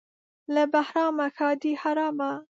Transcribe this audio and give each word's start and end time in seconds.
له 0.53 0.63
بهرامه 0.73 1.25
ښادي 1.35 1.73
حرامه. 1.81 2.31